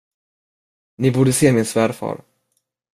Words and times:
Ni 0.97 1.11
borde 1.11 1.31
se 1.33 1.51
min 1.51 1.65
svärfar! 1.65 2.21